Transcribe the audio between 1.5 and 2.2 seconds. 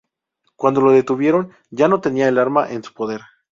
ya no